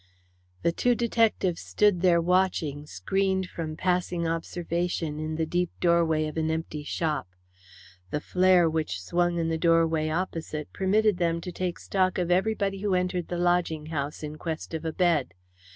[0.63, 6.37] The two detectives stood there, watching, screened from passing observation in the deep doorway of
[6.37, 7.27] an empty shop.
[8.09, 12.79] The flare which swung in the doorway opposite permitted them to take stock of everybody
[12.79, 15.35] who entered the lodging house in quest of a bed.